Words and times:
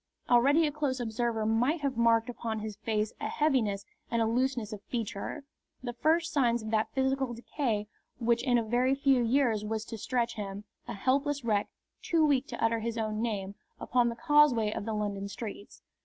Already 0.31 0.65
a 0.65 0.71
close 0.71 0.99
observer 0.99 1.45
might 1.45 1.81
have 1.81 1.95
marked 1.95 2.27
upon 2.27 2.57
his 2.57 2.75
face 2.77 3.13
a 3.21 3.27
heaviness 3.27 3.85
and 4.09 4.33
looseness 4.33 4.73
of 4.73 4.81
feature, 4.81 5.43
the 5.83 5.93
first 5.93 6.33
signs 6.33 6.63
of 6.63 6.71
that 6.71 6.91
physical 6.93 7.35
decay 7.35 7.85
which 8.17 8.41
in 8.41 8.57
a 8.57 8.63
very 8.63 8.95
few 8.95 9.21
years 9.21 9.63
was 9.63 9.85
to 9.85 9.99
stretch 9.99 10.33
him, 10.33 10.63
a 10.87 10.95
helpless 10.95 11.43
wreck, 11.45 11.69
too 12.01 12.25
weak 12.25 12.47
to 12.47 12.63
utter 12.63 12.79
his 12.79 12.97
own 12.97 13.21
name, 13.21 13.53
upon 13.79 14.09
the 14.09 14.15
causeway 14.15 14.73
of 14.73 14.85
the 14.85 14.93
London 14.95 15.27
streets. 15.27 15.83